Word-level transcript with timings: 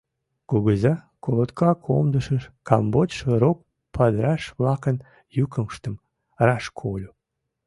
Кугыза 0.49 0.93
колотка 1.23 1.69
комдышыш 1.85 2.43
камвочшо 2.67 3.31
рок 3.41 3.57
падыраш-влакын 3.93 4.97
йӱкыштым 5.35 5.95
раш 6.47 6.65
кольо. 6.79 7.11